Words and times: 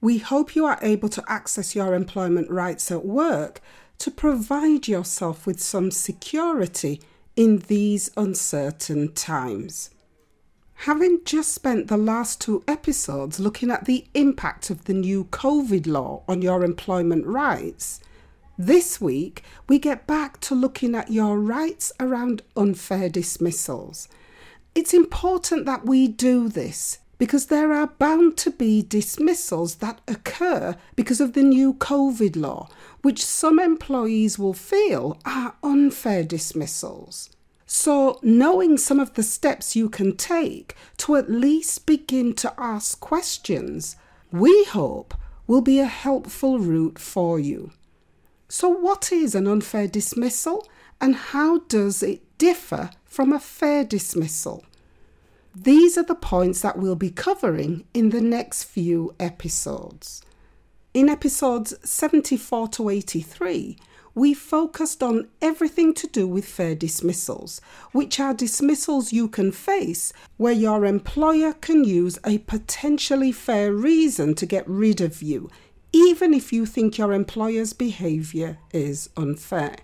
We 0.00 0.18
hope 0.18 0.54
you 0.54 0.66
are 0.66 0.78
able 0.82 1.08
to 1.10 1.24
access 1.26 1.74
your 1.74 1.94
employment 1.94 2.50
rights 2.50 2.90
at 2.90 3.04
work 3.04 3.60
to 3.98 4.10
provide 4.10 4.88
yourself 4.88 5.46
with 5.46 5.60
some 5.60 5.90
security 5.90 7.00
in 7.34 7.58
these 7.68 8.10
uncertain 8.16 9.12
times. 9.12 9.90
Having 10.80 11.20
just 11.24 11.54
spent 11.54 11.88
the 11.88 11.96
last 11.96 12.40
two 12.40 12.62
episodes 12.68 13.40
looking 13.40 13.70
at 13.70 13.86
the 13.86 14.06
impact 14.12 14.68
of 14.68 14.84
the 14.84 14.92
new 14.92 15.24
COVID 15.24 15.86
law 15.86 16.22
on 16.28 16.42
your 16.42 16.62
employment 16.62 17.26
rights, 17.26 18.00
this 18.58 19.00
week 19.00 19.42
we 19.68 19.78
get 19.78 20.06
back 20.06 20.38
to 20.40 20.54
looking 20.54 20.94
at 20.94 21.10
your 21.10 21.38
rights 21.38 21.92
around 21.98 22.42
unfair 22.56 23.08
dismissals. 23.08 24.08
It's 24.74 24.92
important 24.92 25.64
that 25.64 25.86
we 25.86 26.08
do 26.08 26.50
this 26.50 26.98
because 27.18 27.46
there 27.46 27.72
are 27.72 27.86
bound 27.86 28.36
to 28.38 28.50
be 28.50 28.82
dismissals 28.82 29.76
that 29.76 30.00
occur 30.06 30.76
because 30.94 31.20
of 31.20 31.32
the 31.32 31.42
new 31.42 31.74
COVID 31.74 32.36
law, 32.36 32.68
which 33.02 33.24
some 33.24 33.58
employees 33.58 34.38
will 34.38 34.52
feel 34.52 35.18
are 35.24 35.54
unfair 35.62 36.22
dismissals. 36.22 37.30
So, 37.66 38.20
knowing 38.22 38.78
some 38.78 39.00
of 39.00 39.14
the 39.14 39.24
steps 39.24 39.74
you 39.74 39.88
can 39.88 40.16
take 40.16 40.76
to 40.98 41.16
at 41.16 41.30
least 41.30 41.84
begin 41.84 42.32
to 42.34 42.54
ask 42.56 43.00
questions, 43.00 43.96
we 44.30 44.64
hope 44.64 45.14
will 45.46 45.62
be 45.62 45.80
a 45.80 45.86
helpful 45.86 46.58
route 46.58 46.98
for 46.98 47.40
you. 47.40 47.72
So, 48.48 48.68
what 48.68 49.10
is 49.10 49.34
an 49.34 49.48
unfair 49.48 49.88
dismissal 49.88 50.68
and 51.00 51.16
how 51.16 51.58
does 51.58 52.02
it 52.02 52.38
differ 52.38 52.90
from 53.04 53.32
a 53.32 53.40
fair 53.40 53.82
dismissal? 53.84 54.64
These 55.58 55.96
are 55.96 56.04
the 56.04 56.14
points 56.14 56.60
that 56.60 56.76
we'll 56.76 56.96
be 56.96 57.08
covering 57.08 57.86
in 57.94 58.10
the 58.10 58.20
next 58.20 58.64
few 58.64 59.14
episodes. 59.18 60.20
In 60.92 61.08
episodes 61.08 61.72
74 61.82 62.68
to 62.68 62.90
83, 62.90 63.78
we 64.14 64.34
focused 64.34 65.02
on 65.02 65.28
everything 65.40 65.94
to 65.94 66.06
do 66.08 66.28
with 66.28 66.44
fair 66.44 66.74
dismissals, 66.74 67.62
which 67.92 68.20
are 68.20 68.34
dismissals 68.34 69.14
you 69.14 69.28
can 69.28 69.50
face 69.50 70.12
where 70.36 70.52
your 70.52 70.84
employer 70.84 71.54
can 71.54 71.84
use 71.84 72.18
a 72.22 72.36
potentially 72.36 73.32
fair 73.32 73.72
reason 73.72 74.34
to 74.34 74.44
get 74.44 74.68
rid 74.68 75.00
of 75.00 75.22
you, 75.22 75.50
even 75.90 76.34
if 76.34 76.52
you 76.52 76.66
think 76.66 76.98
your 76.98 77.14
employer's 77.14 77.72
behaviour 77.72 78.58
is 78.74 79.08
unfair. 79.16 79.76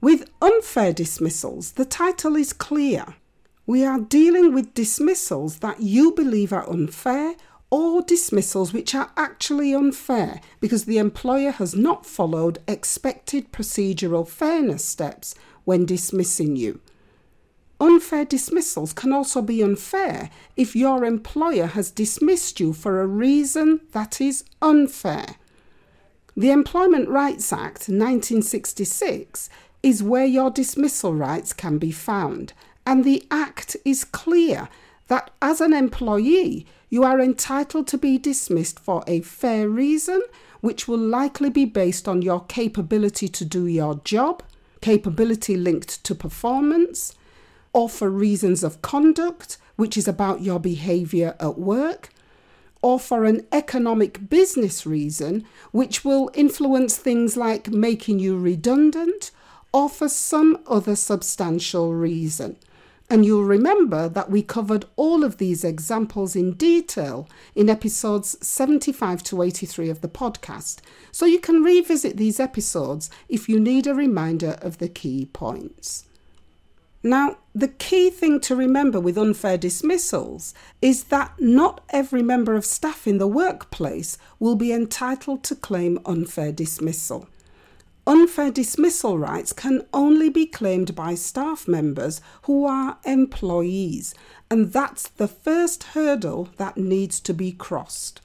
With 0.00 0.28
unfair 0.42 0.92
dismissals, 0.92 1.72
the 1.72 1.84
title 1.84 2.34
is 2.34 2.52
clear. 2.52 3.14
We 3.66 3.84
are 3.84 4.00
dealing 4.00 4.52
with 4.52 4.74
dismissals 4.74 5.58
that 5.58 5.80
you 5.80 6.12
believe 6.12 6.52
are 6.52 6.68
unfair 6.68 7.36
or 7.70 8.02
dismissals 8.02 8.72
which 8.72 8.94
are 8.94 9.12
actually 9.16 9.72
unfair 9.72 10.40
because 10.60 10.84
the 10.84 10.98
employer 10.98 11.52
has 11.52 11.74
not 11.74 12.04
followed 12.04 12.58
expected 12.66 13.52
procedural 13.52 14.28
fairness 14.28 14.84
steps 14.84 15.34
when 15.64 15.86
dismissing 15.86 16.56
you. 16.56 16.80
Unfair 17.80 18.24
dismissals 18.24 18.92
can 18.92 19.12
also 19.12 19.40
be 19.40 19.62
unfair 19.62 20.28
if 20.56 20.76
your 20.76 21.04
employer 21.04 21.66
has 21.66 21.90
dismissed 21.90 22.60
you 22.60 22.72
for 22.72 23.00
a 23.00 23.06
reason 23.06 23.80
that 23.92 24.20
is 24.20 24.44
unfair. 24.60 25.36
The 26.36 26.50
Employment 26.50 27.08
Rights 27.08 27.52
Act 27.52 27.88
1966 27.88 29.48
is 29.82 30.02
where 30.02 30.26
your 30.26 30.50
dismissal 30.50 31.14
rights 31.14 31.52
can 31.52 31.78
be 31.78 31.90
found 31.90 32.52
and 32.86 33.04
the 33.04 33.26
Act 33.30 33.76
is 33.84 34.04
clear 34.04 34.68
that 35.08 35.30
as 35.40 35.60
an 35.60 35.72
employee, 35.72 36.66
you 36.88 37.04
are 37.04 37.20
entitled 37.20 37.86
to 37.88 37.98
be 37.98 38.18
dismissed 38.18 38.78
for 38.78 39.02
a 39.06 39.20
fair 39.20 39.68
reason, 39.68 40.22
which 40.60 40.86
will 40.86 40.98
likely 40.98 41.50
be 41.50 41.64
based 41.64 42.06
on 42.06 42.22
your 42.22 42.44
capability 42.44 43.28
to 43.28 43.44
do 43.44 43.66
your 43.66 44.00
job, 44.04 44.42
capability 44.80 45.56
linked 45.56 46.02
to 46.04 46.14
performance, 46.14 47.14
or 47.72 47.88
for 47.88 48.10
reasons 48.10 48.62
of 48.62 48.82
conduct, 48.82 49.56
which 49.76 49.96
is 49.96 50.06
about 50.06 50.42
your 50.42 50.60
behaviour 50.60 51.34
at 51.40 51.58
work, 51.58 52.10
or 52.82 52.98
for 52.98 53.24
an 53.24 53.46
economic 53.52 54.28
business 54.28 54.84
reason, 54.84 55.44
which 55.70 56.04
will 56.04 56.30
influence 56.34 56.96
things 56.96 57.36
like 57.36 57.70
making 57.70 58.18
you 58.18 58.36
redundant, 58.36 59.30
or 59.72 59.88
for 59.88 60.08
some 60.08 60.58
other 60.66 60.94
substantial 60.94 61.94
reason. 61.94 62.56
And 63.12 63.26
you'll 63.26 63.44
remember 63.44 64.08
that 64.08 64.30
we 64.30 64.40
covered 64.40 64.86
all 64.96 65.22
of 65.22 65.36
these 65.36 65.64
examples 65.64 66.34
in 66.34 66.54
detail 66.54 67.28
in 67.54 67.68
episodes 67.68 68.38
75 68.40 69.22
to 69.24 69.42
83 69.42 69.90
of 69.90 70.00
the 70.00 70.08
podcast. 70.08 70.78
So 71.10 71.26
you 71.26 71.38
can 71.38 71.62
revisit 71.62 72.16
these 72.16 72.40
episodes 72.40 73.10
if 73.28 73.50
you 73.50 73.60
need 73.60 73.86
a 73.86 73.94
reminder 73.94 74.56
of 74.62 74.78
the 74.78 74.88
key 74.88 75.26
points. 75.26 76.06
Now, 77.02 77.36
the 77.54 77.68
key 77.68 78.08
thing 78.08 78.40
to 78.40 78.56
remember 78.56 78.98
with 78.98 79.18
unfair 79.18 79.58
dismissals 79.58 80.54
is 80.80 81.04
that 81.04 81.34
not 81.38 81.82
every 81.90 82.22
member 82.22 82.54
of 82.54 82.64
staff 82.64 83.06
in 83.06 83.18
the 83.18 83.26
workplace 83.26 84.16
will 84.38 84.56
be 84.56 84.72
entitled 84.72 85.44
to 85.44 85.54
claim 85.54 85.98
unfair 86.06 86.50
dismissal. 86.50 87.28
Unfair 88.06 88.50
dismissal 88.50 89.16
rights 89.16 89.52
can 89.52 89.82
only 89.92 90.28
be 90.28 90.44
claimed 90.44 90.94
by 90.94 91.14
staff 91.14 91.68
members 91.68 92.20
who 92.42 92.64
are 92.64 92.98
employees, 93.04 94.12
and 94.50 94.72
that's 94.72 95.08
the 95.08 95.28
first 95.28 95.84
hurdle 95.94 96.48
that 96.56 96.76
needs 96.76 97.20
to 97.20 97.32
be 97.32 97.52
crossed. 97.52 98.20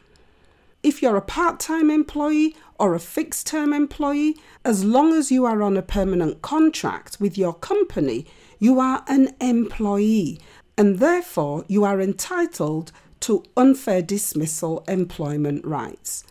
If 0.81 1.01
you're 1.01 1.17
a 1.17 1.21
part 1.21 1.59
time 1.59 1.91
employee 1.91 2.55
or 2.79 2.95
a 2.95 2.99
fixed 2.99 3.45
term 3.47 3.71
employee, 3.71 4.37
as 4.65 4.83
long 4.83 5.13
as 5.13 5.31
you 5.31 5.45
are 5.45 5.61
on 5.61 5.77
a 5.77 5.81
permanent 5.81 6.41
contract 6.41 7.19
with 7.19 7.37
your 7.37 7.53
company, 7.53 8.25
you 8.59 8.79
are 8.79 9.03
an 9.07 9.35
employee 9.39 10.39
and 10.77 10.99
therefore 10.99 11.65
you 11.67 11.83
are 11.83 11.99
entitled 11.99 12.91
to 13.19 13.43
unfair 13.55 14.01
dismissal 14.01 14.83
employment 14.87 15.65
rights. 15.65 16.23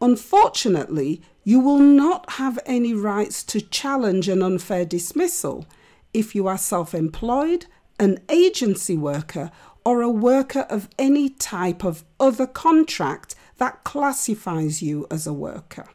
Unfortunately, 0.00 1.20
you 1.44 1.58
will 1.60 1.78
not 1.78 2.32
have 2.32 2.58
any 2.66 2.94
rights 2.94 3.42
to 3.42 3.60
challenge 3.60 4.28
an 4.28 4.42
unfair 4.42 4.84
dismissal 4.84 5.66
if 6.14 6.34
you 6.34 6.46
are 6.46 6.58
self 6.58 6.94
employed, 6.94 7.66
an 7.98 8.18
agency 8.28 8.96
worker, 8.96 9.50
or 9.84 10.02
a 10.02 10.10
worker 10.10 10.66
of 10.68 10.88
any 10.98 11.28
type 11.28 11.84
of 11.84 12.04
other 12.20 12.46
contract 12.46 13.34
that 13.56 13.82
classifies 13.84 14.82
you 14.82 15.06
as 15.10 15.26
a 15.26 15.32
worker. 15.32 15.88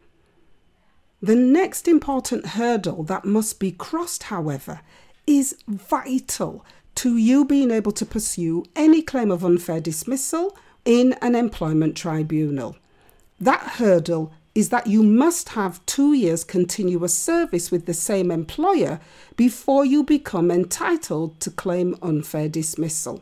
The 1.22 1.36
next 1.36 1.88
important 1.88 2.48
hurdle 2.48 3.04
that 3.04 3.24
must 3.24 3.60
be 3.60 3.72
crossed, 3.72 4.24
however, 4.24 4.82
is 5.26 5.56
vital 5.68 6.66
to 6.96 7.16
you 7.16 7.46
being 7.46 7.72
able 7.72 7.94
to 7.94 8.06
pursue 8.06 8.66
any 8.76 9.02
claim 9.02 9.32
of 9.32 9.46
unfair 9.46 9.80
dismissal 9.80 10.58
in 10.84 11.14
an 11.22 11.36
employment 11.36 11.96
tribunal. 11.96 12.76
That 13.44 13.74
hurdle 13.76 14.32
is 14.56 14.70
that 14.70 14.88
you 14.88 15.04
must 15.04 15.50
have 15.50 15.86
two 15.86 16.14
years 16.14 16.46
continuous 16.46 17.14
service 17.14 17.72
with 17.72 17.86
the 17.86 17.94
same 17.94 18.32
employer 18.32 19.02
before 19.36 19.84
you 19.84 20.02
become 20.02 20.50
entitled 20.50 21.42
to 21.42 21.52
claim 21.52 21.98
unfair 22.02 22.48
dismissal. 22.48 23.22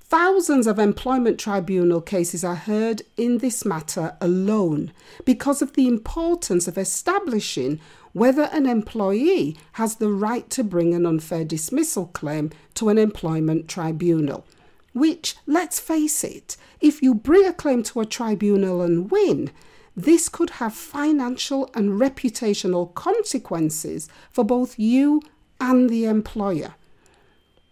Thousands 0.00 0.66
of 0.66 0.80
employment 0.80 1.38
tribunal 1.38 2.00
cases 2.00 2.42
are 2.42 2.56
heard 2.56 3.02
in 3.16 3.38
this 3.38 3.64
matter 3.64 4.16
alone 4.20 4.90
because 5.24 5.62
of 5.62 5.74
the 5.74 5.86
importance 5.86 6.66
of 6.66 6.76
establishing 6.76 7.78
whether 8.14 8.50
an 8.52 8.66
employee 8.66 9.56
has 9.74 9.96
the 9.96 10.10
right 10.10 10.50
to 10.50 10.64
bring 10.64 10.94
an 10.94 11.06
unfair 11.06 11.44
dismissal 11.44 12.06
claim 12.06 12.50
to 12.74 12.88
an 12.88 12.98
employment 12.98 13.68
tribunal. 13.68 14.44
Which, 14.98 15.36
let's 15.46 15.78
face 15.78 16.24
it, 16.24 16.56
if 16.80 17.02
you 17.02 17.14
bring 17.14 17.46
a 17.46 17.52
claim 17.52 17.84
to 17.84 18.00
a 18.00 18.04
tribunal 18.04 18.82
and 18.82 19.08
win, 19.12 19.52
this 19.96 20.28
could 20.28 20.50
have 20.58 20.74
financial 20.74 21.70
and 21.72 22.00
reputational 22.00 22.92
consequences 22.94 24.08
for 24.28 24.42
both 24.42 24.76
you 24.76 25.22
and 25.60 25.88
the 25.88 26.04
employer. 26.04 26.74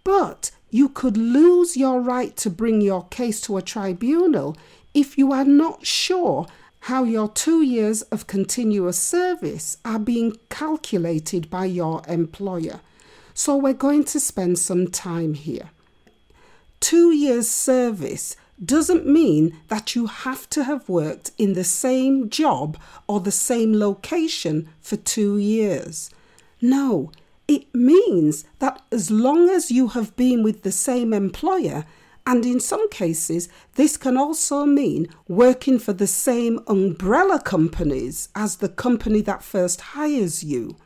But 0.05 0.53
you 0.71 0.89
could 0.89 1.17
lose 1.17 1.77
your 1.77 2.01
right 2.01 2.37
to 2.37 2.49
bring 2.49 2.81
your 2.81 3.05
case 3.09 3.41
to 3.43 3.57
a 3.57 3.63
tribunal 3.63 4.57
if 4.95 5.19
you 5.19 5.33
are 5.33 5.45
not 5.45 5.85
sure 5.85 6.47
how 6.83 7.03
your 7.03 7.29
two 7.29 7.61
years 7.61 8.03
of 8.03 8.29
continuous 8.29 9.01
service 9.01 9.79
are 9.85 9.99
being 9.99 10.37
calculated 10.49 11.51
by 11.51 11.65
your 11.65 12.03
employer. 12.07 12.79
So, 13.35 13.57
we're 13.57 13.73
going 13.73 14.05
to 14.05 14.21
spend 14.21 14.61
some 14.61 14.87
time 14.87 15.35
here. 15.35 15.71
Two 16.81 17.13
years' 17.13 17.49
service 17.49 18.37
doesn't 18.65 19.07
mean 19.07 19.57
that 19.69 19.95
you 19.95 20.07
have 20.07 20.49
to 20.51 20.65
have 20.65 20.89
worked 20.89 21.31
in 21.37 21.53
the 21.53 21.65
same 21.65 22.31
job 22.31 22.79
or 23.07 23.21
the 23.21 23.31
same 23.31 23.75
location 23.75 24.69
for 24.81 24.97
two 24.97 25.37
years. 25.37 26.11
No, 26.61 27.13
it 27.49 27.73
means 27.75 28.45
that 28.59 28.83
as 28.91 29.11
long 29.11 29.51
as 29.51 29.71
you 29.71 29.89
have 29.89 30.17
been 30.17 30.43
with 30.43 30.63
the 30.63 30.73
same 30.73 31.13
employer, 31.13 31.85
and 32.27 32.45
in 32.45 32.59
some 32.59 32.89
cases, 32.91 33.49
this 33.75 33.97
can 33.97 34.17
also 34.17 34.65
mean 34.65 35.07
working 35.29 35.79
for 35.79 35.93
the 35.93 36.09
same 36.09 36.59
umbrella 36.67 37.41
companies 37.41 38.31
as 38.35 38.57
the 38.57 38.69
company 38.69 39.21
that 39.21 39.45
first 39.45 39.81
hires 39.81 40.43
you. 40.43 40.77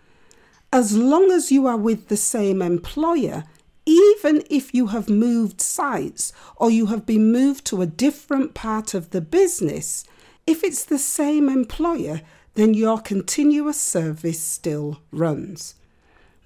As 0.73 0.97
long 0.97 1.31
as 1.31 1.51
you 1.51 1.67
are 1.67 1.79
with 1.79 2.09
the 2.09 2.17
same 2.17 2.61
employer, 2.61 3.45
even 3.91 4.45
if 4.49 4.73
you 4.73 4.87
have 4.89 5.09
moved 5.09 5.61
sites 5.61 6.33
or 6.55 6.71
you 6.71 6.87
have 6.87 7.05
been 7.05 7.33
moved 7.33 7.65
to 7.65 7.83
a 7.83 7.87
different 7.87 8.55
part 8.55 8.95
of 8.95 9.11
the 9.11 9.21
business, 9.21 10.05
if 10.47 10.63
it's 10.63 10.85
the 10.85 10.99
same 10.99 11.49
employer, 11.49 12.21
then 12.55 12.73
your 12.73 13.01
continuous 13.01 13.81
service 13.81 14.41
still 14.41 15.01
runs. 15.11 15.75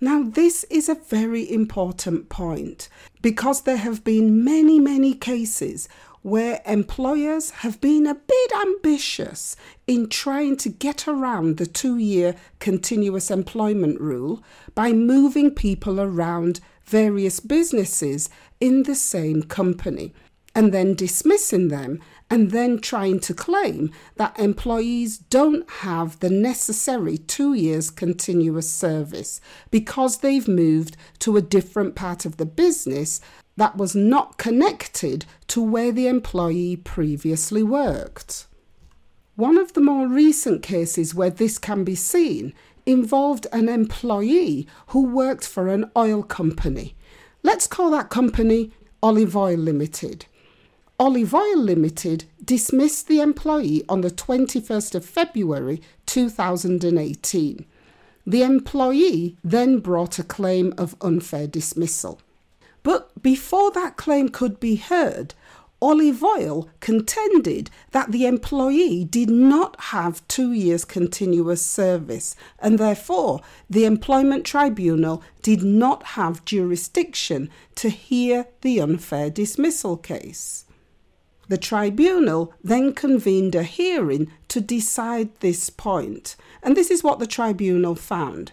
Now, 0.01 0.23
this 0.23 0.65
is 0.71 0.89
a 0.89 0.95
very 0.95 1.51
important 1.51 2.31
point 2.31 2.89
because 3.21 3.63
there 3.63 3.77
have 3.77 4.03
been 4.05 4.43
many, 4.43 4.81
many 4.81 5.13
cases 5.13 5.87
where 6.23 6.63
employers 6.65 7.51
have 7.51 7.79
been 7.83 8.07
a 8.07 8.15
bit 8.15 8.53
ambitious 8.63 9.55
in 9.87 10.09
trying 10.09 10.57
to 10.57 10.71
get 10.71 11.07
around 11.07 11.59
the 11.59 11.67
two 11.67 11.99
year 11.99 12.35
continuous 12.59 13.31
employment 13.31 14.01
rule 14.01 14.43
by 14.75 14.93
moving 14.93 15.51
people 15.51 16.01
around 16.01 16.61
various 16.85 17.41
businesses 17.41 18.31
in 18.61 18.85
the 18.85 18.95
same 18.95 19.43
company 19.43 20.13
and 20.55 20.73
then 20.73 20.95
dismissing 20.95 21.69
them 21.69 22.01
and 22.31 22.51
then 22.51 22.79
trying 22.79 23.21
to 23.21 23.35
claim 23.35 23.91
that 24.17 24.39
employees 24.39 25.19
don't 25.19 25.69
have 25.71 26.19
the 26.21 26.31
necessary 26.31 27.19
two 27.19 27.53
years 27.55 27.91
continuous 27.91 28.71
service 28.71 29.41
because 29.71 30.19
they've 30.19 30.49
moved 30.49 30.97
to 31.19 31.37
a 31.37 31.43
different 31.43 31.95
part 31.95 32.25
of 32.25 32.37
the 32.37 32.47
business 32.47 33.21
that 33.57 33.77
was 33.77 33.95
not 33.95 34.39
connected 34.39 35.27
to 35.47 35.63
where 35.63 35.93
the 35.93 36.09
employee 36.09 36.77
previously 36.77 37.63
worked. 37.63 38.47
One 39.37 39.59
of 39.59 39.73
the 39.73 39.81
more 39.81 40.09
recent 40.09 40.63
cases 40.63 41.15
where 41.15 41.31
this 41.31 41.59
can 41.59 41.85
be 41.85 41.95
seen 41.95 42.55
involved 42.87 43.47
an 43.53 43.69
employee 43.69 44.67
who 44.89 45.05
worked 45.05 45.47
for 45.47 45.69
an 45.69 45.91
oil 45.97 46.23
company. 46.23 46.95
Let's 47.43 47.67
call 47.67 47.91
that 47.91 48.11
company 48.11 48.73
Olive 49.03 49.37
Oil 49.37 49.57
Limited. 49.59 50.27
Olive 50.99 51.35
Oil 51.35 51.59
Limited 51.59 52.25
dismissed 52.45 53.09
the 53.09 53.21
employee 53.21 53.85
on 53.89 54.01
the 54.01 54.11
21st 54.11 54.95
of 54.95 55.05
February 55.05 55.83
2018. 56.07 57.67
The 58.27 58.43
employee 58.43 59.37
then 59.45 59.81
brought 59.81 60.19
a 60.19 60.25
claim 60.25 60.73
of 60.79 60.97
unfair 61.01 61.47
dismissal. 61.47 62.21
But 62.83 63.23
before 63.23 63.71
that 63.73 63.97
claim 63.97 64.29
could 64.29 64.61
be 64.61 64.77
heard, 64.77 65.35
Olive 65.85 66.25
Oil 66.25 66.71
contended 66.81 67.69
that 67.91 68.11
the 68.11 68.25
employee 68.25 69.05
did 69.05 69.29
not 69.29 69.79
have 69.93 70.27
two 70.29 70.51
years 70.51 70.83
continuous 70.83 71.63
service 71.63 72.35
and 72.59 72.79
therefore 72.79 73.43
the 73.69 73.85
Employment 73.85 74.47
Tribunal 74.47 75.23
did 75.43 75.63
not 75.63 76.03
have 76.17 76.47
jurisdiction 76.47 77.51
to 77.75 77.91
hear 77.91 78.47
the 78.63 78.81
unfair 78.81 79.29
dismissal 79.29 79.99
case. 79.99 80.65
The 81.49 81.59
tribunal 81.59 82.55
then 82.65 82.95
convened 82.95 83.55
a 83.55 83.63
hearing 83.63 84.33
to 84.49 84.63
decide 84.63 85.39
this 85.41 85.69
point, 85.69 86.35
and 86.63 86.75
this 86.75 86.91
is 86.91 87.05
what 87.05 87.19
the 87.19 87.27
tribunal 87.27 87.95
found. 87.95 88.53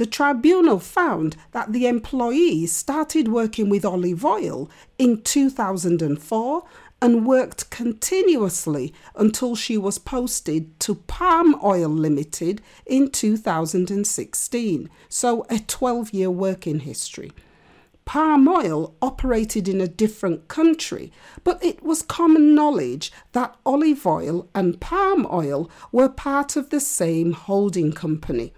The 0.00 0.06
tribunal 0.06 0.78
found 0.78 1.36
that 1.52 1.74
the 1.74 1.86
employee 1.86 2.64
started 2.64 3.28
working 3.28 3.68
with 3.68 3.84
olive 3.84 4.24
oil 4.24 4.70
in 4.96 5.20
2004 5.20 6.64
and 7.02 7.26
worked 7.26 7.68
continuously 7.68 8.94
until 9.14 9.54
she 9.54 9.76
was 9.76 9.98
posted 9.98 10.80
to 10.80 10.94
Palm 10.94 11.54
Oil 11.62 11.90
Limited 11.90 12.62
in 12.86 13.10
2016, 13.10 14.88
so 15.10 15.44
a 15.50 15.58
12 15.58 16.14
year 16.14 16.30
working 16.30 16.80
history. 16.80 17.32
Palm 18.06 18.48
oil 18.48 18.94
operated 19.02 19.68
in 19.68 19.82
a 19.82 19.86
different 19.86 20.48
country, 20.48 21.12
but 21.44 21.62
it 21.62 21.82
was 21.82 22.00
common 22.00 22.54
knowledge 22.54 23.12
that 23.32 23.54
olive 23.66 24.06
oil 24.06 24.48
and 24.54 24.80
palm 24.80 25.26
oil 25.30 25.70
were 25.92 26.08
part 26.08 26.56
of 26.56 26.70
the 26.70 26.80
same 26.80 27.32
holding 27.32 27.92
company. 27.92 28.54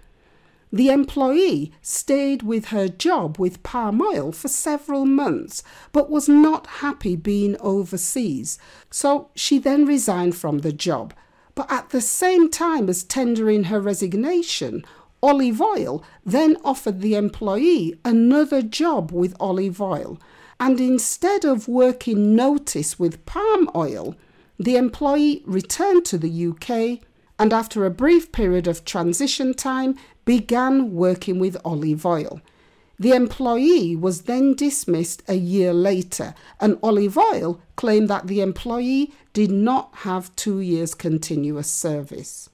The 0.73 0.89
employee 0.89 1.71
stayed 1.83 2.41
with 2.41 2.65
her 2.65 2.87
job 2.87 3.37
with 3.37 3.61
palm 3.61 4.01
oil 4.01 4.31
for 4.31 4.47
several 4.47 5.05
months, 5.05 5.61
but 5.91 6.09
was 6.09 6.27
not 6.27 6.65
happy 6.65 7.15
being 7.15 7.55
overseas, 7.59 8.57
so 8.89 9.29
she 9.35 9.59
then 9.59 9.85
resigned 9.85 10.35
from 10.35 10.59
the 10.59 10.71
job. 10.71 11.13
But 11.53 11.71
at 11.71 11.91
the 11.91 12.01
same 12.01 12.49
time 12.49 12.89
as 12.89 13.03
tendering 13.03 13.65
her 13.65 13.79
resignation, 13.79 14.83
Olive 15.21 15.61
Oil 15.61 16.03
then 16.25 16.57
offered 16.65 17.01
the 17.01 17.13
employee 17.13 17.93
another 18.03 18.63
job 18.63 19.11
with 19.11 19.35
olive 19.39 19.79
oil, 19.79 20.19
and 20.59 20.79
instead 20.79 21.45
of 21.45 21.67
working 21.67 22.35
notice 22.35 22.97
with 22.97 23.23
palm 23.27 23.69
oil, 23.75 24.15
the 24.57 24.75
employee 24.77 25.43
returned 25.45 26.03
to 26.05 26.17
the 26.17 26.47
UK 26.47 26.99
and 27.39 27.51
after 27.51 27.85
a 27.85 27.91
brief 27.91 28.31
period 28.31 28.67
of 28.67 28.85
transition 28.85 29.53
time 29.53 29.95
began 30.25 30.93
working 30.93 31.39
with 31.39 31.57
olive 31.65 32.05
oil. 32.05 32.41
The 32.99 33.11
employee 33.11 33.95
was 33.95 34.23
then 34.23 34.53
dismissed 34.53 35.23
a 35.27 35.33
year 35.33 35.73
later, 35.73 36.35
and 36.59 36.77
Olive 36.83 37.17
Oil 37.17 37.59
claimed 37.75 38.07
that 38.09 38.27
the 38.27 38.39
employee 38.39 39.11
did 39.33 39.51
not 39.51 39.89
have 40.07 40.35
two 40.35 40.59
years 40.59 40.93
continuous 40.93 41.67
service. 41.67 42.49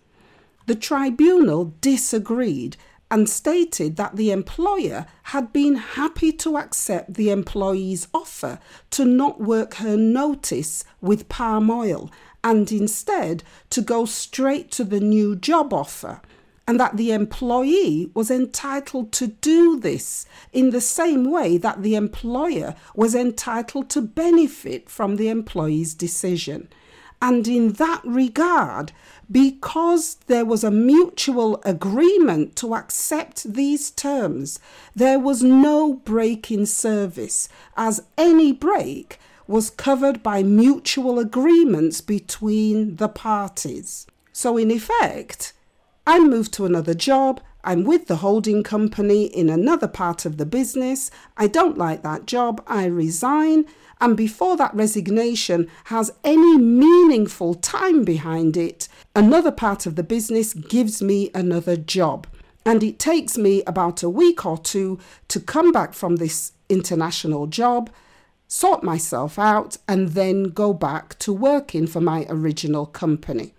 The 0.65 0.75
tribunal 0.75 1.73
disagreed 1.81 2.77
and 3.11 3.27
stated 3.29 3.95
that 3.97 4.15
the 4.15 4.31
employer 4.31 5.05
had 5.23 5.51
been 5.51 5.75
happy 5.75 6.31
to 6.31 6.57
accept 6.57 7.15
the 7.15 7.31
employee's 7.31 8.07
offer 8.13 8.59
to 8.91 9.03
not 9.03 9.41
work 9.41 9.75
her 9.75 9.97
notice 9.97 10.85
with 11.01 11.27
palm 11.27 11.69
oil 11.69 12.11
and 12.43 12.71
instead 12.71 13.43
to 13.71 13.81
go 13.81 14.05
straight 14.05 14.71
to 14.71 14.83
the 14.83 14.99
new 14.99 15.35
job 15.35 15.73
offer 15.73 16.21
and 16.69 16.79
that 16.79 16.97
the 16.97 17.11
employee 17.11 18.11
was 18.13 18.29
entitled 18.29 19.11
to 19.11 19.25
do 19.25 19.79
this 19.79 20.27
in 20.53 20.69
the 20.69 20.79
same 20.79 21.31
way 21.31 21.57
that 21.57 21.81
the 21.81 21.95
employer 21.95 22.75
was 22.93 23.15
entitled 23.15 23.89
to 23.89 23.99
benefit 23.99 24.87
from 24.87 25.15
the 25.15 25.29
employee's 25.29 25.95
decision. 25.95 26.69
And 27.23 27.47
in 27.47 27.73
that 27.73 28.01
regard, 28.05 28.91
because 29.31 30.17
there 30.27 30.45
was 30.45 30.63
a 30.63 30.69
mutual 30.69 31.59
agreement 31.65 32.55
to 32.57 32.75
accept 32.75 33.51
these 33.51 33.89
terms, 33.89 34.59
there 34.95 35.17
was 35.17 35.41
no 35.41 35.95
break 35.95 36.51
in 36.51 36.67
service, 36.67 37.49
as 37.77 38.03
any 38.15 38.53
break 38.53 39.17
was 39.47 39.71
covered 39.71 40.21
by 40.21 40.43
mutual 40.43 41.17
agreements 41.17 41.99
between 41.99 42.97
the 42.97 43.09
parties. 43.09 44.05
So, 44.31 44.55
in 44.55 44.69
effect, 44.69 45.53
I 46.09 46.17
moved 46.17 46.53
to 46.53 46.65
another 46.65 46.95
job. 46.95 47.39
I'm 47.63 47.83
with 47.83 48.07
the 48.07 48.15
holding 48.15 48.63
company 48.63 49.25
in 49.25 49.47
another 49.47 49.87
part 49.87 50.25
of 50.25 50.37
the 50.37 50.45
business. 50.47 51.11
I 51.37 51.45
don't 51.45 51.77
like 51.77 52.01
that 52.01 52.25
job. 52.25 52.63
I 52.65 52.85
resign. 52.85 53.65
And 54.01 54.17
before 54.17 54.57
that 54.57 54.73
resignation 54.73 55.69
has 55.83 56.11
any 56.23 56.57
meaningful 56.57 57.53
time 57.53 58.05
behind 58.05 58.57
it, 58.57 58.87
another 59.15 59.51
part 59.51 59.85
of 59.85 59.97
the 59.97 60.01
business 60.01 60.55
gives 60.55 60.99
me 60.99 61.29
another 61.35 61.77
job. 61.77 62.25
And 62.65 62.81
it 62.81 62.97
takes 62.97 63.37
me 63.37 63.61
about 63.67 64.01
a 64.01 64.09
week 64.09 64.47
or 64.47 64.57
two 64.57 64.97
to 65.27 65.39
come 65.39 65.71
back 65.71 65.93
from 65.93 66.15
this 66.15 66.53
international 66.69 67.45
job, 67.45 67.91
sort 68.47 68.83
myself 68.83 69.37
out, 69.37 69.77
and 69.87 70.09
then 70.09 70.45
go 70.45 70.73
back 70.73 71.19
to 71.19 71.31
working 71.31 71.85
for 71.85 72.01
my 72.01 72.25
original 72.29 72.87
company. 72.87 73.53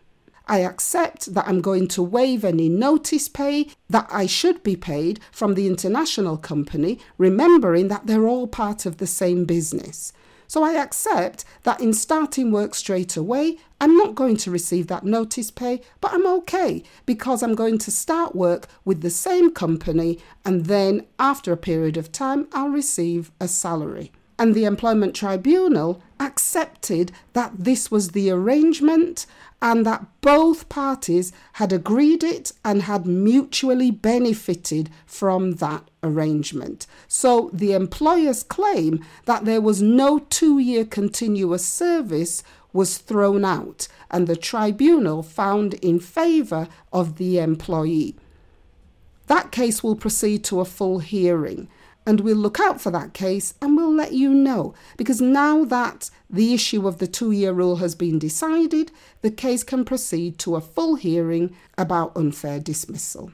I 0.51 0.59
accept 0.59 1.33
that 1.35 1.47
I'm 1.47 1.61
going 1.61 1.87
to 1.89 2.03
waive 2.03 2.45
any 2.45 2.69
notice 2.69 3.29
pay 3.29 3.69
that 3.89 4.09
I 4.11 4.27
should 4.27 4.65
be 4.65 4.75
paid 4.75 5.21
from 5.31 5.55
the 5.55 5.69
international 5.69 6.37
company, 6.37 6.99
remembering 7.19 7.87
that 7.87 8.09
they're 8.09 8.27
all 8.27 8.49
part 8.49 8.85
of 8.85 8.97
the 8.97 9.07
same 9.07 9.45
business. 9.45 10.13
So 10.49 10.65
I 10.65 10.73
accept 10.73 11.45
that 11.63 11.81
in 11.81 11.93
starting 11.93 12.51
work 12.51 12.75
straight 12.75 13.17
away, 13.17 13.59
I'm 13.81 13.97
not 13.97 14.17
going 14.17 14.37
to 14.39 14.51
receive 14.51 14.89
that 14.89 15.05
notice 15.05 15.53
pay, 15.53 15.83
but 16.01 16.13
I'm 16.13 16.27
okay 16.27 16.83
because 17.07 17.45
I'm 17.45 17.55
going 17.55 17.79
to 17.79 17.93
start 17.93 18.35
work 18.35 18.67
with 18.85 19.03
the 19.03 19.11
same 19.11 19.53
company 19.53 20.19
and 20.45 20.67
then 20.67 21.07
after 21.21 21.53
a 21.53 21.57
period 21.57 21.97
of 21.97 22.11
time, 22.11 22.49
I'll 22.53 22.71
receive 22.71 23.31
a 23.41 23.47
salary. 23.47 24.11
And 24.41 24.55
the 24.55 24.65
Employment 24.65 25.15
Tribunal 25.15 26.03
accepted 26.19 27.13
that 27.35 27.53
this 27.59 27.91
was 27.91 28.13
the 28.13 28.31
arrangement 28.31 29.27
and 29.61 29.85
that 29.85 30.07
both 30.23 30.71
parties 30.71 31.31
had 31.55 31.75
agreed 31.75 32.25
it 32.25 32.53
and 32.65 32.85
had 32.85 33.05
mutually 33.05 33.91
benefited 33.91 34.89
from 35.05 35.57
that 35.57 35.91
arrangement. 36.03 36.87
So 37.07 37.51
the 37.53 37.75
employer's 37.75 38.43
claim 38.43 39.05
that 39.27 39.45
there 39.45 39.61
was 39.61 39.83
no 39.83 40.21
two 40.31 40.59
year 40.59 40.87
continuous 40.87 41.67
service 41.67 42.43
was 42.73 42.97
thrown 42.97 43.45
out, 43.45 43.89
and 44.11 44.27
the 44.27 44.37
tribunal 44.37 45.23
found 45.23 45.75
in 45.75 46.01
favour 46.01 46.67
of 46.95 47.19
the 47.19 47.39
employee. 47.39 48.17
That 49.27 49.53
case 49.53 49.83
will 49.83 49.97
proceed 49.97 50.45
to 50.45 50.61
a 50.61 50.65
full 50.65 51.01
hearing 51.01 51.69
and 52.11 52.23
we'll 52.23 52.37
look 52.37 52.59
out 52.59 52.81
for 52.81 52.91
that 52.91 53.15
case 53.15 53.55
and 53.63 53.77
we'll 53.77 53.95
let 53.95 54.13
you 54.13 54.35
know. 54.35 54.75
Because 54.97 55.21
now 55.21 55.65
that 55.67 56.11
the 56.29 56.53
issue 56.53 56.89
of 56.89 56.99
the 56.99 57.07
two 57.07 57.31
year 57.31 57.53
rule 57.53 57.77
has 57.77 57.95
been 57.95 58.19
decided, 58.19 58.91
the 59.23 59.31
case 59.31 59.63
can 59.63 59.85
proceed 59.85 60.37
to 60.41 60.57
a 60.57 60.61
full 60.61 60.97
hearing 60.97 61.55
about 61.79 62.17
unfair 62.17 62.59
dismissal. 62.59 63.31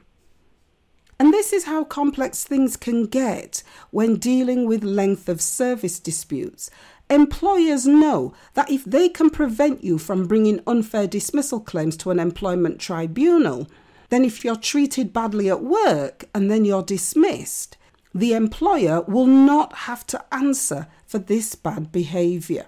And 1.19 1.33
this 1.33 1.55
is 1.55 1.65
how 1.65 1.85
complex 1.85 2.45
things 2.45 2.77
can 2.77 3.07
get 3.07 3.63
when 3.93 4.17
dealing 4.17 4.67
with 4.67 4.85
length 4.85 5.27
of 5.31 5.41
service 5.41 5.99
disputes. 5.99 6.69
Employers 7.09 7.87
know 7.87 8.35
that 8.53 8.71
if 8.71 8.85
they 8.85 9.09
can 9.09 9.31
prevent 9.31 9.83
you 9.83 9.97
from 9.97 10.27
bringing 10.27 10.61
unfair 10.67 11.07
dismissal 11.07 11.61
claims 11.61 11.97
to 11.97 12.11
an 12.11 12.21
employment 12.21 12.79
tribunal, 12.79 13.71
then 14.11 14.23
if 14.23 14.45
you're 14.45 14.55
treated 14.55 15.15
badly 15.15 15.49
at 15.49 15.63
work 15.63 16.27
and 16.35 16.51
then 16.51 16.67
you're 16.67 16.83
dismissed, 16.83 17.79
the 18.17 18.33
employer 18.33 19.03
will 19.03 19.27
not 19.27 19.75
have 19.75 20.07
to 20.07 20.25
answer 20.33 20.87
for 21.07 21.19
this 21.19 21.55
bad 21.55 21.93
behaviour. 21.93 22.67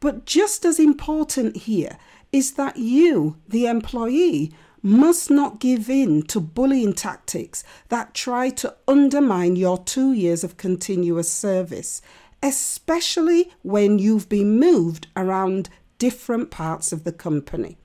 But 0.00 0.24
just 0.24 0.64
as 0.64 0.80
important 0.80 1.56
here 1.58 1.96
is 2.32 2.54
that 2.54 2.76
you, 2.76 3.36
the 3.48 3.66
employee, 3.66 4.52
must 4.82 5.30
not 5.30 5.60
give 5.60 5.88
in 5.88 6.22
to 6.22 6.40
bullying 6.40 6.92
tactics 6.94 7.62
that 7.88 8.14
try 8.14 8.48
to 8.48 8.74
undermine 8.88 9.54
your 9.54 9.78
two 9.78 10.12
years 10.12 10.42
of 10.42 10.56
continuous 10.56 11.30
service, 11.30 12.02
especially 12.42 13.52
when 13.62 13.98
you've 13.98 14.28
been 14.28 14.58
moved 14.58 15.06
around 15.16 15.68
different 15.98 16.50
parts 16.50 16.92
of 16.92 17.04
the 17.04 17.12
company. 17.12 17.76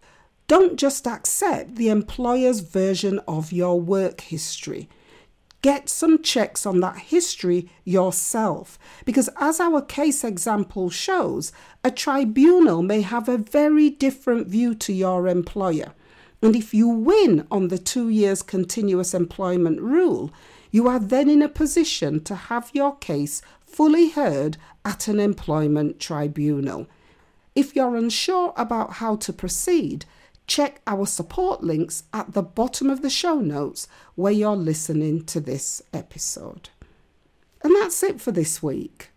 Don't 0.48 0.78
just 0.78 1.06
accept 1.06 1.76
the 1.76 1.90
employer's 1.90 2.62
version 2.62 3.20
of 3.28 3.52
your 3.52 3.80
work 3.80 4.22
history 4.22 4.88
get 5.66 5.90
some 5.90 6.22
checks 6.22 6.64
on 6.64 6.80
that 6.80 6.96
history 6.96 7.68
yourself. 7.84 8.78
Because, 9.04 9.32
as 9.38 9.60
our 9.60 9.82
case 9.82 10.24
example 10.24 10.92
shows, 10.92 11.52
a 11.84 11.90
tribunal 11.90 12.84
may 12.84 13.02
have 13.02 13.28
a 13.28 13.40
very 13.40 13.90
different 13.90 14.46
view 14.46 14.76
to 14.76 14.94
your 14.94 15.28
employer. 15.28 15.94
And 16.40 16.56
if 16.56 16.72
you 16.76 16.88
win 16.88 17.48
on 17.50 17.70
the 17.70 17.80
two 17.80 18.10
years 18.10 18.44
continuous 18.44 19.16
employment 19.16 19.82
rule, 19.82 20.32
you 20.70 20.88
are 20.88 21.00
then 21.00 21.28
in 21.28 21.42
a 21.42 21.50
position 21.50 22.24
to 22.26 22.36
have 22.36 22.70
your 22.72 22.96
case 22.98 23.42
fully 23.66 24.12
heard 24.12 24.58
at 24.86 25.08
an 25.08 25.20
employment 25.20 26.00
tribunal. 26.00 26.86
If 27.56 27.76
you're 27.76 27.96
unsure 27.96 28.54
about 28.56 28.94
how 29.02 29.16
to 29.16 29.34
proceed, 29.34 30.06
check 30.48 30.82
our 30.86 31.06
support 31.06 31.64
links 31.64 32.04
at 32.14 32.34
the 32.34 32.44
bottom 32.44 32.90
of 32.90 33.02
the 33.02 33.10
show 33.10 33.40
notes 33.40 33.88
where 34.16 34.32
you're 34.32 34.56
listening 34.56 35.24
to 35.26 35.40
this 35.40 35.82
episode. 35.94 36.70
And 37.64 37.76
that's 37.76 38.04
it 38.04 38.22
for 38.22 38.32
this 38.32 38.62
week. 38.62 39.10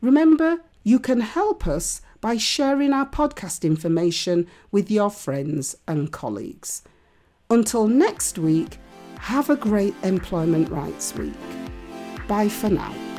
Remember, 0.00 0.58
you 0.84 0.98
can 0.98 1.20
help 1.20 1.66
us 1.66 2.00
by 2.20 2.36
sharing 2.36 2.92
our 2.92 3.06
podcast 3.06 3.64
information 3.64 4.46
with 4.70 4.90
your 4.90 5.10
friends 5.10 5.76
and 5.88 6.12
colleagues. 6.12 6.82
Until 7.50 7.88
next 7.88 8.38
week, 8.38 8.78
have 9.18 9.50
a 9.50 9.56
great 9.56 9.94
Employment 10.02 10.68
Rights 10.68 11.14
Week. 11.14 11.32
Bye 12.26 12.48
for 12.48 12.70
now. 12.70 13.11